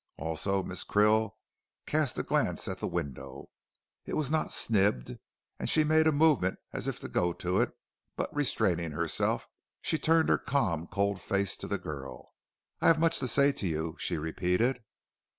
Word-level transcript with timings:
Also, 0.17 0.63
Miss 0.63 0.83
Krill 0.83 1.35
cast 1.85 2.17
a 2.17 2.23
glance 2.23 2.67
at 2.67 2.79
the 2.79 2.87
window. 2.87 3.51
It 4.07 4.15
was 4.17 4.31
not 4.31 4.51
snibbed, 4.51 5.19
and 5.59 5.69
she 5.69 5.83
made 5.83 6.07
a 6.07 6.11
movement 6.11 6.57
as 6.73 6.87
if 6.87 6.99
to 7.01 7.07
go 7.07 7.33
to 7.33 7.61
it; 7.61 7.77
but, 8.15 8.35
restraining 8.35 8.93
herself, 8.93 9.47
she 9.79 9.99
turned 9.99 10.27
her 10.29 10.39
calm, 10.39 10.87
cold 10.87 11.21
face 11.21 11.55
to 11.57 11.67
the 11.67 11.77
girl. 11.77 12.33
"I 12.81 12.87
have 12.87 12.97
much 12.97 13.19
to 13.19 13.27
say 13.27 13.51
to 13.51 13.67
you," 13.67 13.95
she 13.99 14.17
repeated. 14.17 14.83